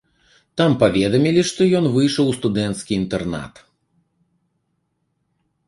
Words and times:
Там 0.61 0.71
паведамілі, 0.83 1.41
што 1.49 1.61
ён 1.81 1.85
выйшаў 1.99 2.25
у 2.33 2.33
студэнцкі 2.39 2.99
інтэрнат. 3.03 3.63